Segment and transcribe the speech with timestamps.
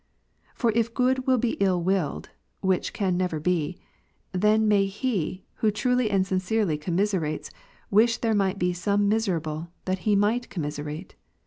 [0.55, 3.77] For if good will be ill willed, (which can never be,)
[4.31, 7.51] then may he, who truly and sincerely commiserates,
[7.91, 11.13] wish there might be some miserable, that he might commiserate.